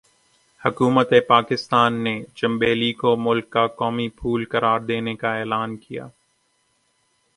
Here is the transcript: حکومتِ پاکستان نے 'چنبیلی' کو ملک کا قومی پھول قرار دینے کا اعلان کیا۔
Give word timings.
حکومتِ 0.61 1.13
پاکستان 1.27 2.03
نے 2.03 2.13
'چنبیلی' 2.35 2.93
کو 2.93 3.15
ملک 3.17 3.49
کا 3.49 3.67
قومی 3.67 4.07
پھول 4.09 4.45
قرار 4.45 4.79
دینے 4.79 5.15
کا 5.15 5.35
اعلان 5.35 5.77
کیا۔ 5.77 6.07